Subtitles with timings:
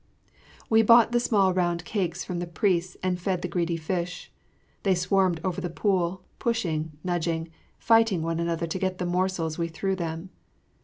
[0.67, 4.31] We bought the small round cakes from the priests and fed the greedy fish.
[4.81, 9.67] They swarmed over the pool, pushing, nudging, fighting one another to get the morsels we
[9.67, 10.31] threw them.